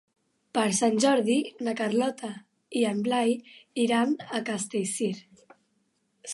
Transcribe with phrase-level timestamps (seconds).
[0.57, 1.35] Per Sant Jordi
[1.67, 2.31] na Carlota
[2.81, 3.37] i en Blai
[3.87, 5.15] iran a Castellcir.